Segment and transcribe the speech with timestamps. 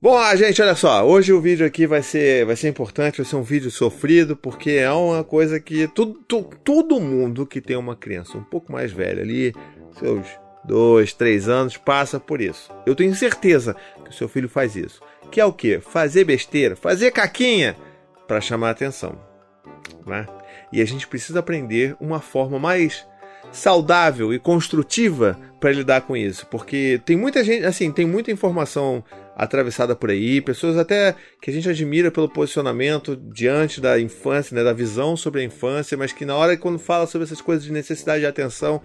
[0.00, 3.26] Bom, ah, gente, olha só, hoje o vídeo aqui vai ser, vai ser importante, vai
[3.26, 6.14] ser um vídeo sofrido, porque é uma coisa que todo,
[6.62, 9.52] todo mundo que tem uma criança um pouco mais velha ali,
[9.98, 10.24] seus
[10.64, 12.70] dois, três anos, passa por isso.
[12.86, 13.74] Eu tenho certeza
[14.04, 15.00] que o seu filho faz isso.
[15.32, 15.80] Que é o quê?
[15.80, 17.74] Fazer besteira, fazer caquinha
[18.28, 19.18] para chamar atenção.
[20.06, 20.28] Né?
[20.72, 23.04] E a gente precisa aprender uma forma mais
[23.52, 29.02] saudável e construtiva para lidar com isso, porque tem muita gente, assim, tem muita informação
[29.36, 34.64] atravessada por aí, pessoas até que a gente admira pelo posicionamento diante da infância, né,
[34.64, 37.72] da visão sobre a infância, mas que na hora quando fala sobre essas coisas de
[37.72, 38.82] necessidade de atenção,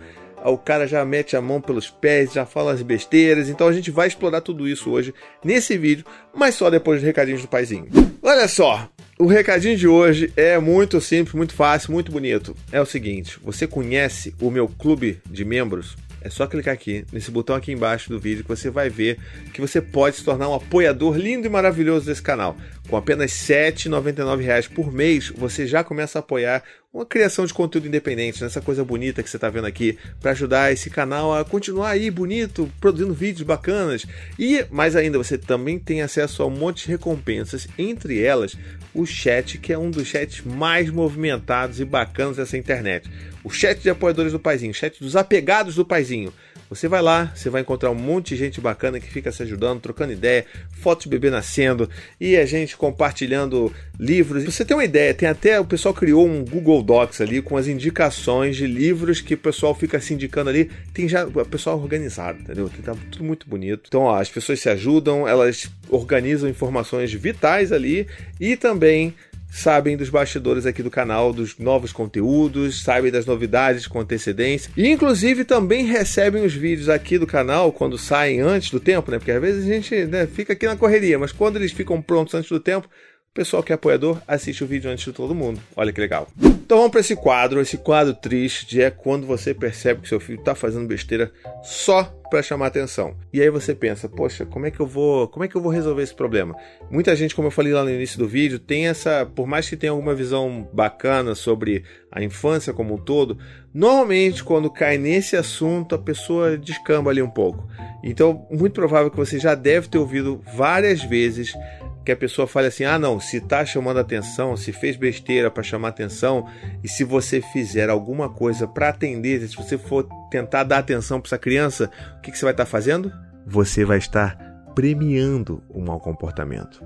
[0.52, 3.50] o cara já mete a mão pelos pés, já fala as besteiras.
[3.50, 7.42] Então a gente vai explorar tudo isso hoje nesse vídeo, mas só depois dos recadinhos
[7.42, 7.88] do paizinho.
[8.22, 12.56] Olha só, o recadinho de hoje é muito simples, muito fácil, muito bonito.
[12.72, 15.96] É o seguinte: você conhece o meu clube de membros?
[16.24, 19.20] É só clicar aqui, nesse botão aqui embaixo do vídeo, que você vai ver
[19.54, 22.56] que você pode se tornar um apoiador lindo e maravilhoso desse canal.
[22.90, 27.88] Com apenas R$ 7,99 por mês, você já começa a apoiar uma criação de conteúdo
[27.88, 31.90] independente, nessa coisa bonita que você está vendo aqui, para ajudar esse canal a continuar
[31.90, 34.06] aí bonito, produzindo vídeos bacanas.
[34.38, 38.56] E, mais ainda, você também tem acesso a um monte de recompensas, entre elas
[38.94, 43.10] o chat, que é um dos chats mais movimentados e bacanas dessa internet
[43.44, 46.34] o chat de apoiadores do Paizinho, chat dos apegados do Paizinho.
[46.76, 49.82] Você vai lá, você vai encontrar um monte de gente bacana que fica se ajudando,
[49.82, 54.44] trocando ideia, fotos de bebê nascendo e a gente compartilhando livros.
[54.44, 57.68] Você tem uma ideia, tem até o pessoal criou um Google Docs ali com as
[57.68, 60.70] indicações de livros que o pessoal fica se indicando ali.
[60.94, 62.70] Tem já o pessoal organizado, entendeu?
[62.84, 63.84] Tá tudo muito bonito.
[63.88, 68.08] Então, ó, as pessoas se ajudam, elas organizam informações vitais ali
[68.40, 69.14] e também
[69.54, 74.72] sabem dos bastidores aqui do canal, dos novos conteúdos, sabem das novidades com antecedência.
[74.76, 79.20] E inclusive também recebem os vídeos aqui do canal quando saem antes do tempo, né?
[79.20, 82.34] Porque às vezes a gente né, fica aqui na correria, mas quando eles ficam prontos
[82.34, 82.90] antes do tempo,
[83.34, 85.60] pessoal que é apoiador assiste o vídeo antes de todo mundo.
[85.76, 86.28] Olha que legal.
[86.40, 87.60] Então vamos para esse quadro.
[87.60, 91.32] Esse quadro triste é quando você percebe que seu filho está fazendo besteira
[91.64, 93.16] só para chamar atenção.
[93.32, 95.72] E aí você pensa, poxa, como é que eu vou, como é que eu vou
[95.72, 96.56] resolver esse problema?
[96.90, 99.78] Muita gente, como eu falei lá no início do vídeo, tem essa, por mais que
[99.78, 103.38] tenha alguma visão bacana sobre a infância como um todo,
[103.74, 107.68] normalmente quando cai nesse assunto a pessoa descamba ali um pouco.
[108.04, 111.54] Então, muito provável que você já deve ter ouvido várias vezes
[112.04, 115.64] que a pessoa fale assim: ah, não, se está chamando atenção, se fez besteira para
[115.64, 116.48] chamar atenção,
[116.84, 121.30] e se você fizer alguma coisa para atender, se você for tentar dar atenção para
[121.30, 123.12] essa criança, o que, que você vai estar tá fazendo?
[123.46, 124.38] Você vai estar
[124.76, 126.84] premiando o mau comportamento.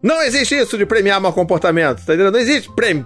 [0.00, 2.32] Não existe isso de premiar mau comportamento, tá entendendo?
[2.32, 3.04] Não existe prêmio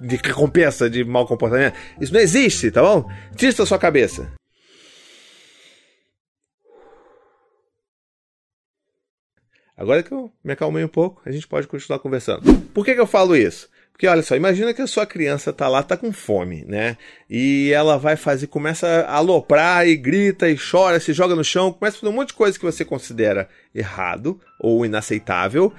[0.00, 1.74] de recompensa de mau comportamento.
[2.00, 3.06] Isso não existe, tá bom?
[3.36, 4.32] Tira sua cabeça.
[9.76, 12.42] Agora que eu me acalmei um pouco, a gente pode continuar conversando.
[12.74, 13.68] Por que, que eu falo isso?
[13.92, 16.96] Porque olha só, imagina que a sua criança tá lá, tá com fome, né?
[17.28, 21.72] E ela vai fazer, começa a aloprar e grita e chora, se joga no chão,
[21.72, 25.72] começa a fazer um monte de coisa que você considera errado ou inaceitável,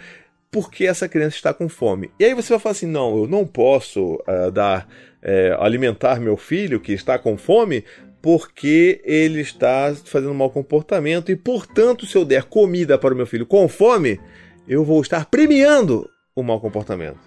[0.50, 2.12] porque essa criança está com fome.
[2.20, 4.88] E aí você vai falar assim: não, eu não posso uh, dar,
[5.22, 7.84] uh, alimentar meu filho que está com fome,
[8.24, 13.18] porque ele está fazendo um mau comportamento e, portanto, se eu der comida para o
[13.18, 14.18] meu filho com fome,
[14.66, 17.20] eu vou estar premiando o mau comportamento.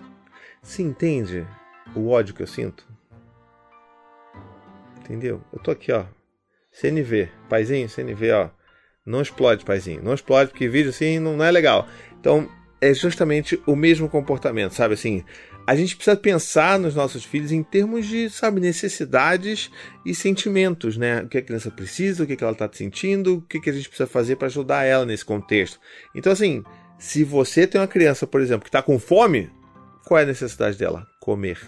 [0.62, 1.46] Se entende
[1.94, 2.88] o ódio que eu sinto?
[4.98, 5.42] Entendeu?
[5.52, 6.06] Eu tô aqui, ó.
[6.72, 8.48] CNV, paizinho, CNV, ó.
[9.04, 10.02] Não explode, paizinho.
[10.02, 11.86] Não explode, porque vídeo assim não é legal.
[12.18, 12.48] Então,
[12.80, 14.94] é justamente o mesmo comportamento, sabe?
[14.94, 15.22] Assim,
[15.66, 19.68] a gente precisa pensar nos nossos filhos em termos de, sabe, necessidades
[20.04, 21.22] e sentimentos, né?
[21.22, 24.06] O que a criança precisa, o que ela está sentindo, o que a gente precisa
[24.06, 25.80] fazer para ajudar ela nesse contexto.
[26.14, 26.62] Então, assim,
[26.98, 29.50] se você tem uma criança, por exemplo, que está com fome,
[30.04, 31.04] qual é a necessidade dela?
[31.18, 31.58] Comer.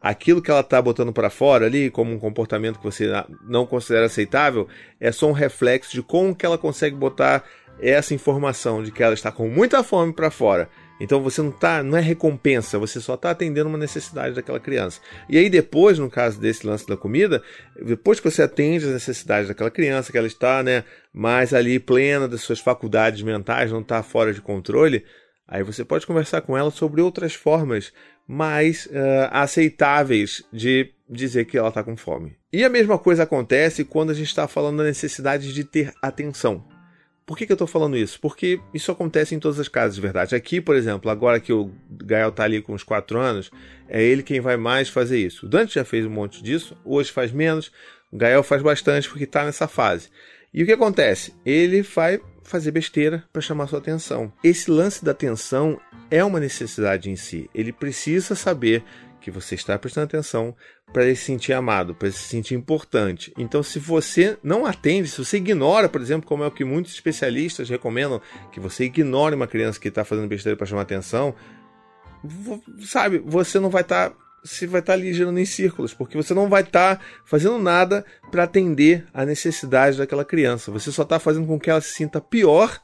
[0.00, 3.06] Aquilo que ela está botando para fora ali, como um comportamento que você
[3.46, 4.66] não considera aceitável,
[4.98, 7.44] é só um reflexo de como que ela consegue botar
[7.80, 10.70] essa informação de que ela está com muita fome para fora
[11.00, 15.00] então você não tá, não é recompensa, você só está atendendo uma necessidade daquela criança.
[15.28, 17.42] E aí depois, no caso desse lance da comida,
[17.84, 22.28] depois que você atende as necessidades daquela criança, que ela está, né, mais ali plena
[22.28, 25.04] das suas faculdades mentais, não está fora de controle,
[25.48, 27.92] aí você pode conversar com ela sobre outras formas
[28.26, 32.36] mais uh, aceitáveis de dizer que ela está com fome.
[32.52, 36.64] E a mesma coisa acontece quando a gente está falando da necessidade de ter atenção.
[37.26, 38.20] Por que, que eu estou falando isso?
[38.20, 40.34] Porque isso acontece em todas as casas, de verdade.
[40.34, 43.50] Aqui, por exemplo, agora que o Gael está ali com uns 4 anos,
[43.88, 45.46] é ele quem vai mais fazer isso.
[45.46, 47.72] O Dante já fez um monte disso, hoje faz menos,
[48.12, 50.10] o Gael faz bastante porque está nessa fase.
[50.52, 51.34] E o que acontece?
[51.44, 54.32] Ele vai fazer besteira para chamar sua atenção.
[54.42, 55.80] Esse lance da atenção
[56.10, 57.50] é uma necessidade em si.
[57.54, 58.84] Ele precisa saber
[59.24, 60.54] que você está prestando atenção
[60.92, 63.32] para ele se sentir amado, para ele se sentir importante.
[63.38, 66.92] Então, se você não atende, se você ignora, por exemplo, como é o que muitos
[66.92, 68.20] especialistas recomendam,
[68.52, 71.34] que você ignore uma criança que está fazendo besteira para chamar atenção,
[72.80, 76.18] sabe, você não vai estar tá você vai estar tá ali girando em círculos, porque
[76.18, 80.70] você não vai estar tá fazendo nada para atender a necessidade daquela criança.
[80.70, 82.78] Você só está fazendo com que ela se sinta pior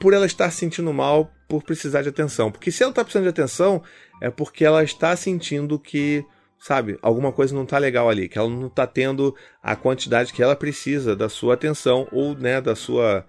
[0.00, 2.50] por ela estar se sentindo mal por precisar de atenção.
[2.50, 3.82] Porque se ela está precisando de atenção,
[4.20, 6.24] é porque ela está sentindo que,
[6.58, 10.42] sabe, alguma coisa não está legal ali, que ela não está tendo a quantidade que
[10.42, 13.24] ela precisa da sua atenção ou né, da sua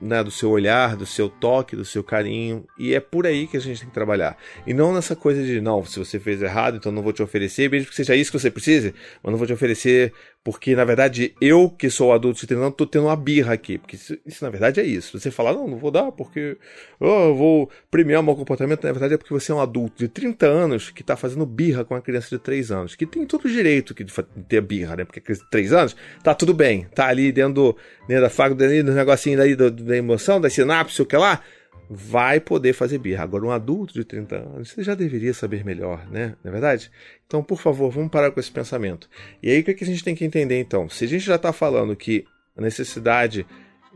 [0.00, 2.66] né, do seu olhar, do seu toque, do seu carinho.
[2.78, 4.36] E é por aí que a gente tem que trabalhar.
[4.66, 7.70] E não nessa coisa de, não, se você fez errado, então não vou te oferecer,
[7.70, 10.12] mesmo que seja isso que você precise, mas não vou te oferecer
[10.42, 13.76] porque, na verdade, eu que sou adulto te treinando, tô tendo uma birra aqui.
[13.76, 15.18] Porque isso, isso, na verdade, é isso.
[15.18, 16.56] Você falar, não, não vou dar porque
[16.98, 19.98] oh, eu vou premiar o meu comportamento, na verdade é porque você é um adulto
[19.98, 23.26] de 30 anos que tá fazendo birra com uma criança de 3 anos, que tem
[23.26, 24.12] todo o direito de
[24.48, 25.04] ter birra, né?
[25.04, 27.76] Porque criança de 3 anos, tá tudo bem, tá ali dentro
[28.08, 31.42] dentro da faca, dentro do negocinho aí do, da emoção, da sinapse, o que lá
[31.88, 33.24] vai poder fazer birra.
[33.24, 36.36] Agora, um adulto de 30 anos, você já deveria saber melhor, né?
[36.44, 36.90] Não é verdade?
[37.26, 39.08] Então, por favor, vamos parar com esse pensamento.
[39.42, 40.88] E aí, o que, é que a gente tem que entender, então?
[40.88, 42.24] Se a gente já está falando que
[42.56, 43.44] a necessidade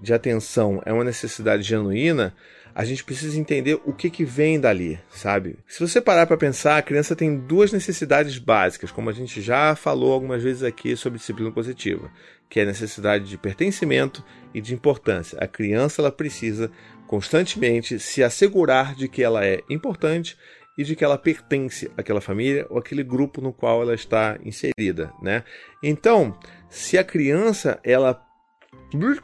[0.00, 2.34] de atenção é uma necessidade genuína,
[2.74, 5.56] a gente precisa entender o que, que vem dali, sabe?
[5.68, 9.76] Se você parar para pensar, a criança tem duas necessidades básicas, como a gente já
[9.76, 12.10] falou algumas vezes aqui sobre disciplina positiva,
[12.48, 15.38] que é a necessidade de pertencimento e de importância.
[15.40, 16.68] A criança ela precisa
[17.06, 20.36] constantemente se assegurar de que ela é importante
[20.76, 25.12] e de que ela pertence àquela família ou àquele grupo no qual ela está inserida,
[25.22, 25.44] né?
[25.80, 26.36] Então,
[26.68, 28.20] se a criança ela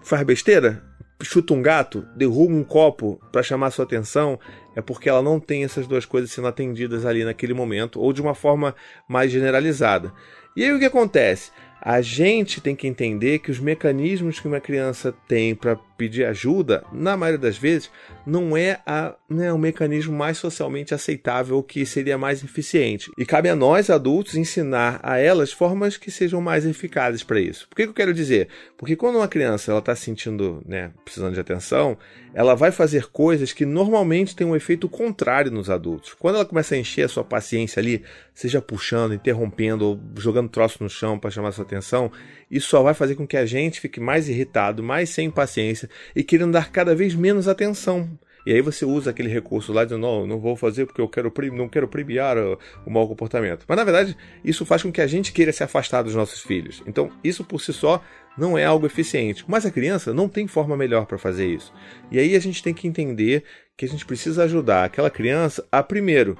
[0.02, 0.89] faz besteira,
[1.22, 4.38] chuta um gato, derruba um copo para chamar sua atenção,
[4.74, 8.20] é porque ela não tem essas duas coisas sendo atendidas ali naquele momento ou de
[8.20, 8.74] uma forma
[9.08, 10.12] mais generalizada.
[10.56, 11.50] E aí o que acontece?
[11.80, 16.82] A gente tem que entender que os mecanismos que uma criança tem para pedir ajuda,
[16.90, 17.90] na maioria das vezes,
[18.24, 23.10] não é a, né, o mecanismo mais socialmente aceitável que seria mais eficiente.
[23.18, 27.68] E cabe a nós, adultos, ensinar a elas formas que sejam mais eficazes para isso.
[27.68, 28.48] Por que, que, eu quero dizer?
[28.78, 31.98] Porque quando uma criança está se sentindo né, precisando de atenção,
[32.32, 36.14] ela vai fazer coisas que normalmente têm um efeito contrário nos adultos.
[36.14, 38.02] Quando ela começa a encher a sua paciência ali,
[38.34, 42.10] seja puxando, interrompendo ou jogando troço no chão para chamar sua atenção,
[42.50, 46.22] isso só vai fazer com que a gente fique mais irritado, mais sem paciência e
[46.22, 48.18] querendo dar cada vez menos atenção.
[48.46, 51.32] E aí você usa aquele recurso lá dizendo, não, não vou fazer porque eu quero
[51.52, 53.64] não quero premiar o, o mau comportamento.
[53.68, 56.82] Mas na verdade, isso faz com que a gente queira se afastar dos nossos filhos.
[56.86, 58.02] Então, isso por si só
[58.36, 59.44] não é algo eficiente.
[59.46, 61.72] Mas a criança não tem forma melhor para fazer isso.
[62.10, 63.44] E aí a gente tem que entender
[63.76, 66.36] que a gente precisa ajudar aquela criança a primeiro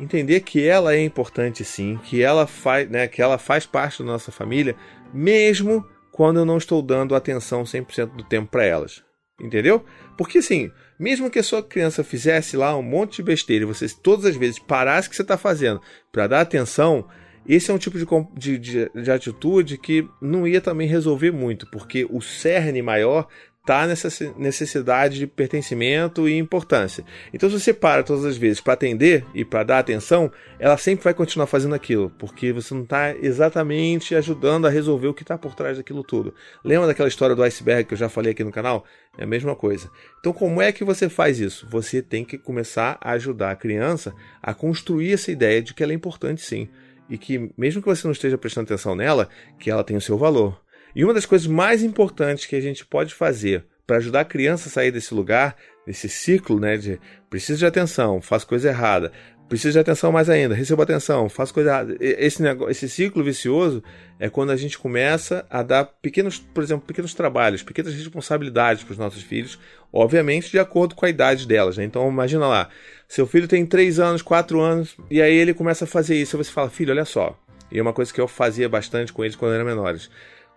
[0.00, 4.06] entender que ela é importante sim, que ela faz, né, que ela faz parte da
[4.06, 4.74] nossa família,
[5.12, 9.02] mesmo quando eu não estou dando atenção 100% do tempo para elas.
[9.40, 9.84] Entendeu?
[10.18, 13.86] Porque assim, mesmo que a sua criança fizesse lá um monte de besteira e você
[13.88, 15.80] todas as vezes parasse o que você está fazendo
[16.12, 17.06] para dar atenção,
[17.48, 17.98] esse é um tipo
[18.36, 23.26] de, de, de, atitude que não ia também resolver muito, porque o cerne maior
[23.70, 27.04] está nessa necessidade de pertencimento e importância.
[27.32, 31.04] Então, se você para todas as vezes para atender e para dar atenção, ela sempre
[31.04, 35.38] vai continuar fazendo aquilo, porque você não está exatamente ajudando a resolver o que está
[35.38, 36.34] por trás daquilo tudo.
[36.64, 38.84] Lembra daquela história do iceberg que eu já falei aqui no canal?
[39.16, 39.88] É a mesma coisa.
[40.18, 41.68] Então, como é que você faz isso?
[41.70, 45.92] Você tem que começar a ajudar a criança a construir essa ideia de que ela
[45.92, 46.68] é importante sim.
[47.08, 49.28] E que, mesmo que você não esteja prestando atenção nela,
[49.58, 50.60] que ela tem o seu valor.
[50.94, 54.68] E uma das coisas mais importantes que a gente pode fazer para ajudar a criança
[54.68, 55.56] a sair desse lugar,
[55.86, 59.10] desse ciclo, né, de preciso de atenção, faz coisa errada,
[59.50, 61.96] preciso de atenção mais ainda, recebo atenção, faço coisa errada.
[61.98, 63.82] Esse, negócio, esse ciclo vicioso
[64.20, 68.92] é quando a gente começa a dar pequenos, por exemplo, pequenos trabalhos, pequenas responsabilidades para
[68.92, 69.58] os nossos filhos,
[69.92, 71.76] obviamente de acordo com a idade delas.
[71.76, 71.82] Né?
[71.82, 72.68] Então imagina lá,
[73.08, 76.38] seu filho tem 3 anos, 4 anos, e aí ele começa a fazer isso, e
[76.38, 77.36] você fala, filho, olha só.
[77.72, 80.08] E é uma coisa que eu fazia bastante com eles quando eram menores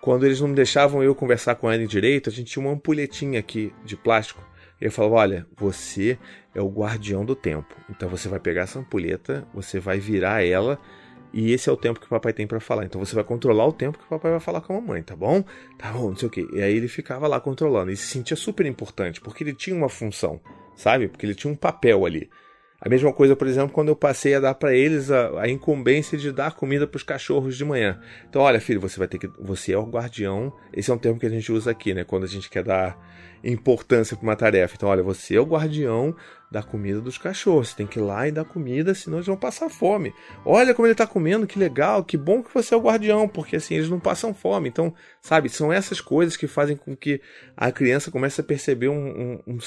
[0.04, 3.74] quando eles não deixavam eu conversar com ela direito, a gente tinha uma ampulhetinha aqui
[3.86, 4.46] de plástico.
[4.82, 6.20] E eu falava: Olha, você
[6.54, 7.74] é o guardião do tempo.
[7.90, 10.78] Então você vai pegar essa ampulheta, você vai virar ela.
[11.32, 12.84] E esse é o tempo que o papai tem para falar.
[12.84, 15.16] Então você vai controlar o tempo que o papai vai falar com a mamãe, tá
[15.16, 15.42] bom?
[15.78, 16.46] Tá bom, não sei o quê.
[16.52, 17.90] E aí ele ficava lá controlando.
[17.90, 20.42] E se sentia super importante, porque ele tinha uma função,
[20.76, 21.08] sabe?
[21.08, 22.30] Porque ele tinha um papel ali.
[22.86, 26.18] A mesma coisa, por exemplo, quando eu passei a dar para eles a, a, incumbência
[26.18, 27.98] de dar comida para os cachorros de manhã.
[28.30, 29.30] Então, olha, filho, você vai ter que.
[29.40, 30.52] Você é o guardião.
[30.74, 32.04] Esse é um termo que a gente usa aqui, né?
[32.04, 33.00] Quando a gente quer dar
[33.44, 34.76] importância para uma tarefa.
[34.76, 36.16] Então, olha, você é o guardião
[36.50, 37.70] da comida dos cachorros.
[37.70, 40.14] Você tem que ir lá e dar comida, senão eles vão passar fome.
[40.46, 43.56] Olha como ele está comendo, que legal, que bom que você é o guardião, porque
[43.56, 44.70] assim eles não passam fome.
[44.70, 47.20] Então, sabe, são essas coisas que fazem com que
[47.58, 49.58] a criança comece a perceber um, um, um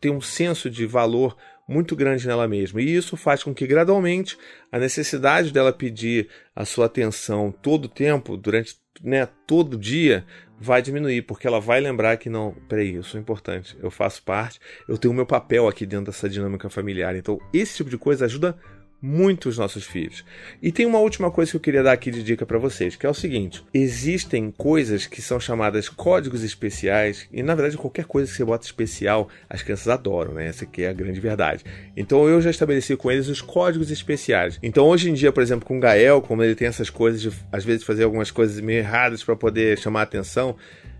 [0.00, 1.36] ter um senso de valor
[1.68, 2.80] muito grande nela mesma.
[2.80, 4.38] E isso faz com que gradualmente
[4.70, 10.24] a necessidade dela pedir a sua atenção todo o tempo, durante né, todo dia,
[10.58, 14.58] vai diminuir, porque ela vai lembrar que não, peraí, eu sou importante, eu faço parte,
[14.88, 17.14] eu tenho o meu papel aqui dentro dessa dinâmica familiar.
[17.14, 18.56] Então, esse tipo de coisa ajuda
[19.00, 20.24] muito os nossos filhos.
[20.62, 23.06] E tem uma última coisa que eu queria dar aqui de dica para vocês, que
[23.06, 28.30] é o seguinte: existem coisas que são chamadas códigos especiais, e na verdade qualquer coisa
[28.30, 30.46] que você bota especial, as crianças adoram, né?
[30.46, 31.64] Essa aqui é a grande verdade.
[31.96, 34.58] Então eu já estabeleci com eles os códigos especiais.
[34.62, 37.30] Então hoje em dia, por exemplo, com o Gael, como ele tem essas coisas de
[37.52, 40.56] às vezes fazer algumas coisas meio erradas para poder chamar a atenção,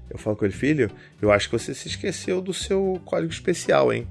[0.09, 3.93] eu falo com ele, filho, eu acho que você se esqueceu do seu código especial,
[3.93, 4.07] hein?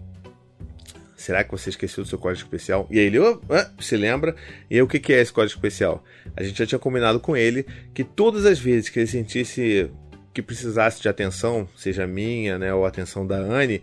[1.26, 2.88] Será que você esqueceu do seu código especial?
[2.92, 4.36] E aí ele oh, ah, se lembra.
[4.70, 6.04] E aí o que, que é esse código especial?
[6.36, 9.90] A gente já tinha combinado com ele que todas as vezes que ele sentisse
[10.32, 13.82] que precisasse de atenção, seja minha, né, ou atenção da Anne,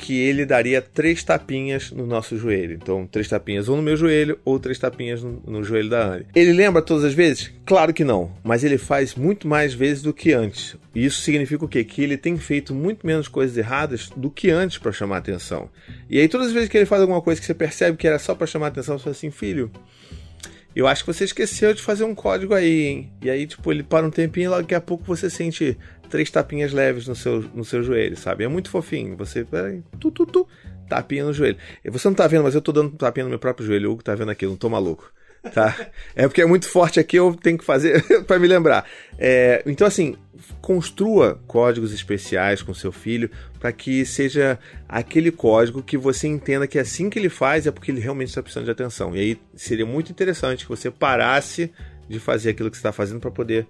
[0.00, 2.72] que ele daria três tapinhas no nosso joelho.
[2.72, 6.26] Então, três tapinhas ou no meu joelho ou três tapinhas no, no, joelho da Anne.
[6.34, 7.52] Ele lembra todas as vezes?
[7.66, 10.74] Claro que não, mas ele faz muito mais vezes do que antes.
[10.94, 11.84] E isso significa o quê?
[11.84, 15.68] Que ele tem feito muito menos coisas erradas do que antes para chamar atenção.
[16.08, 18.18] E aí, todas as vezes que ele faz alguma coisa que você percebe que era
[18.18, 19.70] só para chamar atenção, você fala assim, filho.
[20.74, 23.12] Eu acho que você esqueceu de fazer um código aí, hein?
[23.20, 25.76] E aí, tipo, ele para um tempinho e daqui a pouco você sente
[26.10, 28.44] três tapinhas leves no seu, no seu joelho, sabe?
[28.44, 29.16] É muito fofinho.
[29.16, 30.46] Você, peraí, tu, tu, tu,
[30.88, 31.56] tapinha no joelho.
[31.84, 33.88] E você não tá vendo, mas eu tô dando tapinha no meu próprio joelho.
[33.88, 35.10] O Hugo tá vendo aqui, eu não tô maluco.
[35.54, 35.74] Tá?
[36.14, 38.84] É porque é muito forte aqui, eu tenho que fazer para me lembrar.
[39.18, 40.16] É, então, assim,
[40.60, 46.78] construa códigos especiais com seu filho para que seja aquele código que você entenda que
[46.78, 49.16] assim que ele faz é porque ele realmente está precisando de atenção.
[49.16, 51.72] E aí seria muito interessante que você parasse
[52.08, 53.66] de fazer aquilo que você está fazendo para poder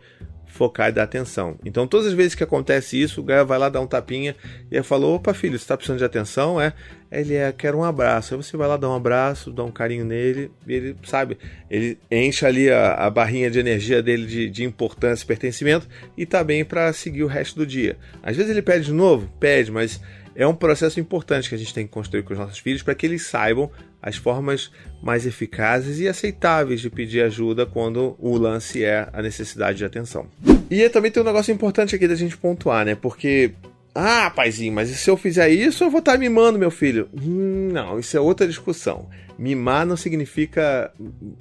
[0.50, 1.56] focar e dar atenção.
[1.64, 4.34] Então, todas as vezes que acontece isso, o Gaia vai lá dar um tapinha
[4.70, 6.60] e ele falou: opa, filho, você está precisando de atenção?
[6.60, 6.72] É?
[7.10, 8.34] Ele é, quer um abraço.
[8.34, 11.38] Aí você vai lá dar um abraço, dá um carinho nele, e ele, sabe,
[11.70, 16.24] ele enche ali a, a barrinha de energia dele de, de importância e pertencimento e
[16.24, 17.96] tá bem para seguir o resto do dia.
[18.22, 19.28] Às vezes ele pede de novo?
[19.40, 20.00] Pede, mas
[20.34, 22.94] é um processo importante que a gente tem que construir com os nossos filhos para
[22.94, 23.70] que eles saibam
[24.02, 24.70] as formas
[25.02, 30.26] mais eficazes e aceitáveis de pedir ajuda quando o lance é a necessidade de atenção.
[30.70, 32.94] E também tem um negócio importante aqui da gente pontuar, né?
[32.94, 33.52] Porque
[33.94, 37.08] ah, paizinho, mas se eu fizer isso, eu vou estar mimando meu filho.
[37.12, 39.08] Hum, não, isso é outra discussão.
[39.40, 40.92] Mimar não significa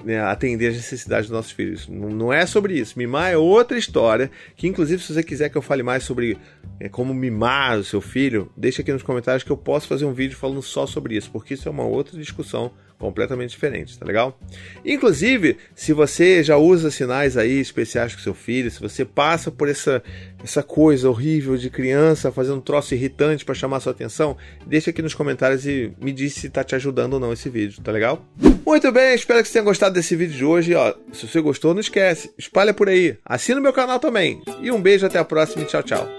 [0.05, 1.85] né, atender as necessidades dos nossos filhos.
[1.89, 2.97] Não, não, é sobre isso.
[2.97, 4.31] Mimar é outra história.
[4.55, 6.37] Que, inclusive, se você quiser que eu fale mais sobre
[6.79, 10.13] é, como mimar o seu filho, deixa aqui nos comentários que eu posso fazer um
[10.13, 14.37] vídeo falando só sobre isso, porque isso é uma outra discussão completamente diferente, tá legal?
[14.85, 19.69] Inclusive, se você já usa sinais aí especiais com seu filho, se você passa por
[19.69, 20.03] essa,
[20.43, 24.37] essa coisa horrível de criança fazendo um troço irritante para chamar sua atenção,
[24.67, 27.81] deixa aqui nos comentários e me diz se tá te ajudando ou não esse vídeo,
[27.81, 28.23] tá legal?
[28.65, 30.75] Muito bem, espero que você tenha gostado desse vídeo de hoje.
[30.75, 34.41] Ó, se você gostou, não esquece, espalha por aí, assina o meu canal também.
[34.61, 36.18] E um beijo, até a próxima e tchau, tchau.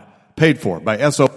[0.41, 1.30] paid for by SO.